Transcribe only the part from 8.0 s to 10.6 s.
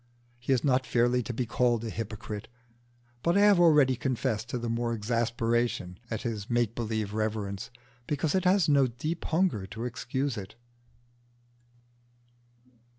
because it has no deep hunger to excuse it.